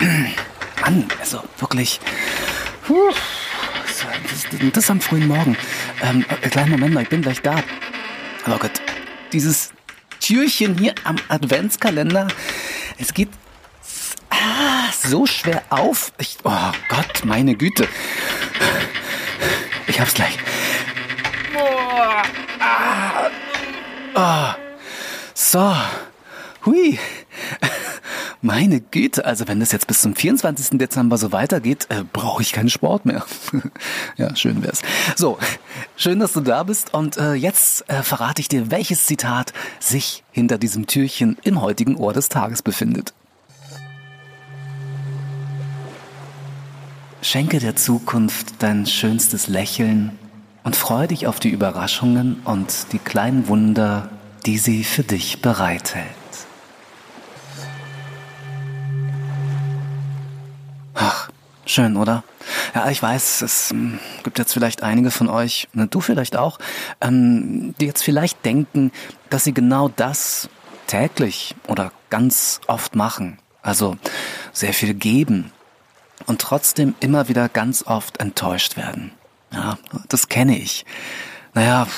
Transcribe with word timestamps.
wirklich. 1.78 2.00
Puh, 2.86 3.12
das, 4.22 4.72
das 4.72 4.90
am 4.90 5.00
frühen 5.00 5.28
Morgen. 5.28 5.56
Ähm, 6.02 6.24
äh, 6.42 6.48
kleinen 6.48 6.70
Moment 6.70 6.94
mal, 6.94 7.02
ich 7.02 7.08
bin 7.08 7.22
gleich 7.22 7.40
da. 7.42 7.62
Oh 8.46 8.58
Gott, 8.58 8.80
dieses 9.32 9.70
Türchen 10.20 10.78
hier 10.78 10.94
am 11.04 11.16
Adventskalender, 11.28 12.28
es 12.98 13.12
geht 13.12 13.28
ah, 14.30 14.90
so 14.92 15.26
schwer 15.26 15.62
auf. 15.70 16.12
Ich, 16.18 16.38
oh 16.44 16.72
Gott, 16.88 17.24
meine 17.24 17.54
Güte. 17.54 17.86
Ich 19.86 20.00
hab's 20.00 20.14
gleich. 20.14 20.38
Oh, 21.54 22.22
ah, 22.60 23.30
oh. 24.14 24.54
So. 25.34 25.74
Hui. 26.64 26.98
Meine 28.40 28.80
Güte, 28.80 29.24
also 29.24 29.48
wenn 29.48 29.58
das 29.58 29.72
jetzt 29.72 29.88
bis 29.88 30.00
zum 30.00 30.14
24. 30.14 30.78
Dezember 30.78 31.18
so 31.18 31.32
weitergeht, 31.32 31.86
äh, 31.88 32.04
brauche 32.12 32.40
ich 32.40 32.52
keinen 32.52 32.70
Sport 32.70 33.04
mehr. 33.04 33.24
ja, 34.16 34.34
schön 34.36 34.62
wär's. 34.62 34.82
So, 35.16 35.38
schön, 35.96 36.20
dass 36.20 36.34
du 36.34 36.40
da 36.40 36.62
bist 36.62 36.94
und 36.94 37.16
äh, 37.16 37.34
jetzt 37.34 37.88
äh, 37.90 38.04
verrate 38.04 38.40
ich 38.40 38.46
dir, 38.46 38.70
welches 38.70 39.06
Zitat 39.06 39.52
sich 39.80 40.22
hinter 40.30 40.56
diesem 40.56 40.86
Türchen 40.86 41.36
im 41.42 41.60
heutigen 41.60 41.96
Ohr 41.96 42.12
des 42.12 42.28
Tages 42.28 42.62
befindet. 42.62 43.12
Schenke 47.22 47.58
der 47.58 47.74
Zukunft 47.74 48.62
dein 48.62 48.86
schönstes 48.86 49.48
Lächeln 49.48 50.16
und 50.62 50.76
freue 50.76 51.08
dich 51.08 51.26
auf 51.26 51.40
die 51.40 51.50
Überraschungen 51.50 52.40
und 52.44 52.92
die 52.92 52.98
kleinen 52.98 53.48
Wunder, 53.48 54.10
die 54.46 54.58
sie 54.58 54.84
für 54.84 55.02
dich 55.02 55.42
bereithält. 55.42 56.06
Schön, 61.70 61.96
oder? 61.96 62.24
Ja, 62.74 62.90
ich 62.90 63.02
weiß, 63.02 63.42
es 63.42 63.70
ähm, 63.70 63.98
gibt 64.24 64.38
jetzt 64.38 64.52
vielleicht 64.52 64.82
einige 64.82 65.10
von 65.10 65.28
euch, 65.28 65.68
ne, 65.72 65.86
du 65.86 66.00
vielleicht 66.00 66.36
auch, 66.36 66.58
ähm, 67.00 67.74
die 67.80 67.86
jetzt 67.86 68.02
vielleicht 68.02 68.44
denken, 68.44 68.92
dass 69.30 69.44
sie 69.44 69.54
genau 69.54 69.88
das 69.88 70.48
täglich 70.86 71.54
oder 71.66 71.92
ganz 72.10 72.60
oft 72.66 72.94
machen. 72.94 73.38
Also 73.62 73.96
sehr 74.52 74.72
viel 74.72 74.94
geben 74.94 75.52
und 76.26 76.40
trotzdem 76.40 76.94
immer 77.00 77.28
wieder 77.28 77.48
ganz 77.48 77.84
oft 77.86 78.18
enttäuscht 78.20 78.76
werden. 78.76 79.12
Ja, 79.52 79.78
das 80.08 80.28
kenne 80.28 80.58
ich 80.58 80.84
naja, 81.58 81.88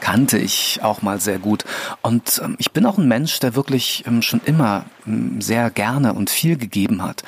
kannte 0.00 0.38
ich 0.38 0.80
auch 0.82 1.02
mal 1.02 1.20
sehr 1.20 1.38
gut. 1.38 1.64
Und 2.02 2.40
ähm, 2.42 2.56
ich 2.58 2.72
bin 2.72 2.84
auch 2.84 2.98
ein 2.98 3.06
Mensch, 3.06 3.38
der 3.38 3.54
wirklich 3.54 4.02
ähm, 4.08 4.22
schon 4.22 4.40
immer 4.44 4.86
ähm, 5.06 5.40
sehr 5.40 5.70
gerne 5.70 6.14
und 6.14 6.30
viel 6.30 6.56
gegeben 6.56 7.00
hat. 7.04 7.22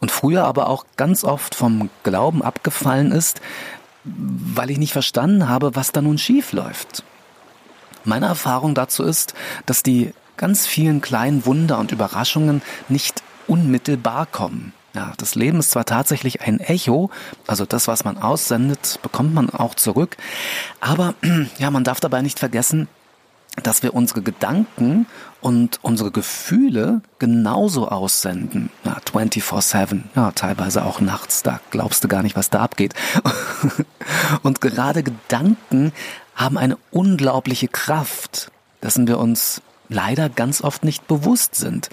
Und 0.00 0.10
früher 0.10 0.44
aber 0.44 0.68
auch 0.68 0.84
ganz 0.98 1.24
oft 1.24 1.54
vom 1.54 1.88
Glauben 2.02 2.42
abgefallen 2.42 3.10
ist, 3.10 3.40
weil 4.04 4.70
ich 4.70 4.76
nicht 4.76 4.92
verstanden 4.92 5.48
habe, 5.48 5.74
was 5.74 5.92
da 5.92 6.02
nun 6.02 6.18
schief 6.18 6.52
läuft. 6.52 7.04
Meine 8.04 8.26
Erfahrung 8.26 8.74
dazu 8.74 9.02
ist, 9.02 9.32
dass 9.64 9.82
die 9.82 10.12
ganz 10.36 10.66
vielen 10.66 11.00
kleinen 11.00 11.46
Wunder 11.46 11.78
und 11.78 11.90
Überraschungen 11.90 12.60
nicht 12.90 13.22
unmittelbar 13.46 14.26
kommen. 14.26 14.74
Ja, 14.94 15.12
das 15.16 15.34
Leben 15.34 15.58
ist 15.58 15.72
zwar 15.72 15.84
tatsächlich 15.84 16.42
ein 16.42 16.60
Echo, 16.60 17.10
also 17.48 17.66
das, 17.66 17.88
was 17.88 18.04
man 18.04 18.16
aussendet, 18.16 19.00
bekommt 19.02 19.34
man 19.34 19.50
auch 19.50 19.74
zurück, 19.74 20.16
aber 20.80 21.14
ja, 21.58 21.70
man 21.70 21.82
darf 21.82 21.98
dabei 21.98 22.22
nicht 22.22 22.38
vergessen, 22.38 22.86
dass 23.62 23.82
wir 23.82 23.94
unsere 23.94 24.22
Gedanken 24.22 25.06
und 25.40 25.78
unsere 25.82 26.10
Gefühle 26.10 27.02
genauso 27.18 27.88
aussenden. 27.88 28.70
Ja, 28.84 28.98
24-7, 29.04 30.02
ja, 30.14 30.32
teilweise 30.32 30.84
auch 30.84 31.00
nachts, 31.00 31.42
da 31.42 31.60
glaubst 31.70 32.02
du 32.04 32.08
gar 32.08 32.22
nicht, 32.22 32.36
was 32.36 32.50
da 32.50 32.60
abgeht. 32.60 32.94
und 34.42 34.60
gerade 34.60 35.02
Gedanken 35.02 35.92
haben 36.34 36.58
eine 36.58 36.78
unglaubliche 36.90 37.68
Kraft, 37.68 38.50
dessen 38.82 39.06
wir 39.06 39.18
uns 39.18 39.60
leider 39.88 40.28
ganz 40.28 40.62
oft 40.62 40.84
nicht 40.84 41.06
bewusst 41.06 41.54
sind. 41.54 41.90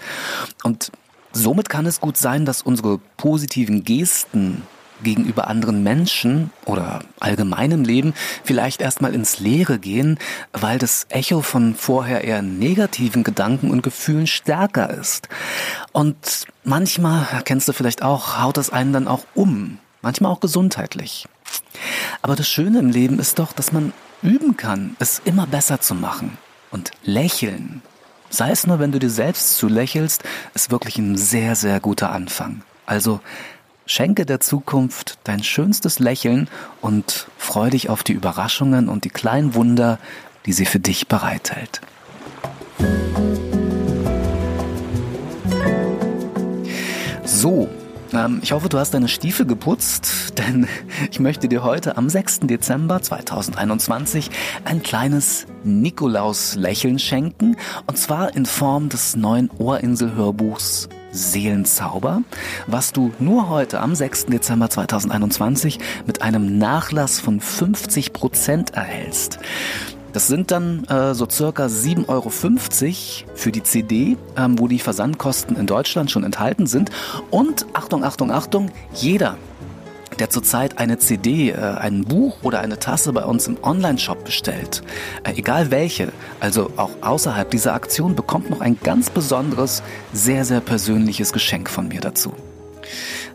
Und 0.64 0.90
Somit 1.32 1.68
kann 1.68 1.86
es 1.86 2.00
gut 2.00 2.16
sein, 2.16 2.44
dass 2.44 2.62
unsere 2.62 2.98
positiven 3.16 3.84
Gesten 3.84 4.62
gegenüber 5.02 5.48
anderen 5.48 5.82
Menschen 5.82 6.50
oder 6.64 7.00
allgemeinem 7.20 7.84
Leben 7.84 8.14
vielleicht 8.44 8.80
erstmal 8.80 9.14
ins 9.14 9.40
Leere 9.40 9.78
gehen, 9.78 10.18
weil 10.52 10.78
das 10.78 11.06
Echo 11.08 11.42
von 11.42 11.74
vorher 11.74 12.24
eher 12.24 12.42
negativen 12.42 13.24
Gedanken 13.24 13.70
und 13.70 13.82
Gefühlen 13.82 14.26
stärker 14.26 14.90
ist. 14.90 15.28
Und 15.92 16.46
manchmal, 16.64 17.26
kennst 17.44 17.68
du 17.68 17.72
vielleicht 17.72 18.02
auch, 18.02 18.40
haut 18.40 18.58
es 18.58 18.70
einen 18.70 18.92
dann 18.92 19.08
auch 19.08 19.24
um, 19.34 19.78
manchmal 20.02 20.32
auch 20.32 20.40
gesundheitlich. 20.40 21.26
Aber 22.22 22.36
das 22.36 22.48
Schöne 22.48 22.78
im 22.78 22.90
Leben 22.90 23.18
ist 23.18 23.38
doch, 23.38 23.52
dass 23.52 23.72
man 23.72 23.92
üben 24.22 24.56
kann, 24.56 24.96
es 24.98 25.20
immer 25.24 25.46
besser 25.46 25.80
zu 25.80 25.94
machen. 25.94 26.38
Und 26.70 26.92
lächeln 27.02 27.81
Sei 28.32 28.50
es 28.50 28.66
nur, 28.66 28.78
wenn 28.78 28.92
du 28.92 28.98
dir 28.98 29.10
selbst 29.10 29.56
zulächelst, 29.58 30.22
ist 30.54 30.70
wirklich 30.70 30.96
ein 30.96 31.18
sehr, 31.18 31.54
sehr 31.54 31.80
guter 31.80 32.12
Anfang. 32.12 32.62
Also 32.86 33.20
schenke 33.84 34.24
der 34.24 34.40
Zukunft 34.40 35.18
dein 35.24 35.44
schönstes 35.44 35.98
Lächeln 35.98 36.48
und 36.80 37.26
freu 37.36 37.68
dich 37.68 37.90
auf 37.90 38.02
die 38.02 38.14
Überraschungen 38.14 38.88
und 38.88 39.04
die 39.04 39.10
kleinen 39.10 39.54
Wunder, 39.54 39.98
die 40.46 40.54
sie 40.54 40.64
für 40.64 40.80
dich 40.80 41.08
bereithält. 41.08 41.82
So, 47.24 47.68
ich 48.42 48.52
hoffe, 48.52 48.68
du 48.68 48.78
hast 48.78 48.92
deine 48.92 49.08
Stiefel 49.08 49.46
geputzt, 49.46 50.34
denn 50.38 50.68
ich 51.10 51.18
möchte 51.18 51.48
dir 51.48 51.64
heute 51.64 51.96
am 51.96 52.10
6. 52.10 52.40
Dezember 52.40 53.00
2021 53.00 54.30
ein 54.64 54.82
kleines 54.82 55.46
Nikolaus-Lächeln 55.64 56.98
schenken 56.98 57.56
und 57.86 57.96
zwar 57.96 58.36
in 58.36 58.44
Form 58.44 58.90
des 58.90 59.16
neuen 59.16 59.50
Ohrinsel-Hörbuchs 59.56 60.90
Seelenzauber, 61.10 62.22
was 62.66 62.92
du 62.92 63.12
nur 63.18 63.48
heute 63.48 63.80
am 63.80 63.94
6. 63.94 64.26
Dezember 64.26 64.68
2021 64.68 65.78
mit 66.06 66.20
einem 66.20 66.58
Nachlass 66.58 67.18
von 67.18 67.40
50 67.40 68.12
Prozent 68.12 68.74
erhältst. 68.74 69.38
Das 70.12 70.26
sind 70.26 70.50
dann 70.50 70.84
äh, 70.84 71.14
so 71.14 71.26
circa 71.28 71.66
7,50 71.66 72.08
Euro 72.08 72.30
für 73.34 73.52
die 73.52 73.62
CD, 73.62 74.16
ähm, 74.36 74.58
wo 74.58 74.68
die 74.68 74.78
Versandkosten 74.78 75.56
in 75.56 75.66
Deutschland 75.66 76.10
schon 76.10 76.24
enthalten 76.24 76.66
sind. 76.66 76.90
Und 77.30 77.66
Achtung, 77.72 78.04
Achtung, 78.04 78.30
Achtung, 78.30 78.70
jeder, 78.94 79.36
der 80.18 80.28
zurzeit 80.28 80.78
eine 80.78 80.98
CD, 80.98 81.50
äh, 81.50 81.56
ein 81.56 82.04
Buch 82.04 82.36
oder 82.42 82.60
eine 82.60 82.78
Tasse 82.78 83.12
bei 83.12 83.24
uns 83.24 83.46
im 83.46 83.56
Online-Shop 83.62 84.24
bestellt, 84.24 84.82
äh, 85.24 85.32
egal 85.32 85.70
welche, 85.70 86.12
also 86.40 86.70
auch 86.76 86.90
außerhalb 87.00 87.50
dieser 87.50 87.72
Aktion, 87.74 88.14
bekommt 88.14 88.50
noch 88.50 88.60
ein 88.60 88.78
ganz 88.82 89.08
besonderes, 89.08 89.82
sehr, 90.12 90.44
sehr 90.44 90.60
persönliches 90.60 91.32
Geschenk 91.32 91.70
von 91.70 91.88
mir 91.88 92.00
dazu. 92.00 92.34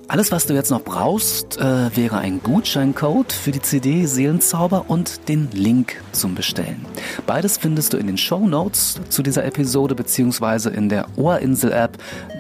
Alles, 0.10 0.32
was 0.32 0.46
du 0.46 0.54
jetzt 0.54 0.72
noch 0.72 0.84
brauchst, 0.84 1.58
äh, 1.58 1.94
wäre 1.94 2.20
ein 2.20 2.42
Gutscheincode 2.42 3.34
für 3.34 3.52
die 3.52 3.62
CD 3.62 4.06
Seelenzauber 4.06 4.86
und 4.88 5.28
den 5.28 5.50
Link 5.52 6.02
zum 6.14 6.34
Bestellen. 6.34 6.86
Beides 7.26 7.58
findest 7.58 7.92
du 7.92 7.98
in 7.98 8.08
den 8.08 8.18
Show 8.18 8.48
Notes 8.48 9.02
zu 9.10 9.22
dieser 9.22 9.44
Episode 9.44 9.96
beziehungsweise 9.96 10.70
in 10.70 10.88
der 10.88 11.08
Ohrinsel-App 11.18 11.98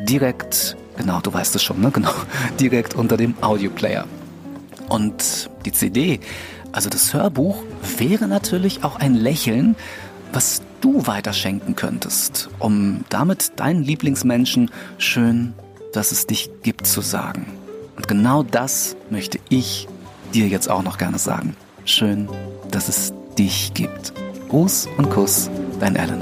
direkt, 0.07 0.77
genau, 0.95 1.19
du 1.19 1.33
weißt 1.33 1.55
es 1.57 1.63
schon, 1.63 1.81
ne? 1.81 1.91
Genau, 1.97 2.13
direkt 2.57 2.93
unter 2.95 3.17
dem 3.17 3.35
Audioplayer. 3.41 4.05
Und 4.87 5.49
die 5.65 5.73
CD, 5.73 6.21
also 6.71 6.89
das 6.89 7.13
Hörbuch, 7.13 7.63
wäre 7.97 8.29
natürlich 8.29 8.85
auch 8.85 8.95
ein 8.95 9.13
Lächeln, 9.13 9.75
was 10.31 10.61
du 10.79 11.05
weiterschenken 11.05 11.75
könntest, 11.75 12.49
um 12.59 13.03
damit 13.09 13.59
deinen 13.59 13.83
Lieblingsmenschen 13.83 14.71
schön 14.97 15.53
dass 15.97 16.11
es 16.11 16.27
dich 16.27 16.49
gibt 16.61 16.85
zu 16.85 17.01
sagen. 17.01 17.47
Und 17.97 18.07
genau 18.07 18.43
das 18.43 18.95
möchte 19.09 19.39
ich 19.49 19.87
dir 20.33 20.47
jetzt 20.47 20.69
auch 20.69 20.83
noch 20.83 20.97
gerne 20.97 21.17
sagen. 21.17 21.57
Schön, 21.83 22.29
dass 22.71 22.87
es 22.87 23.13
dich 23.37 23.73
gibt. 23.73 24.13
Gruß 24.49 24.87
und 24.97 25.09
Kuss, 25.09 25.49
dein 25.79 25.97
Alan. 25.97 26.21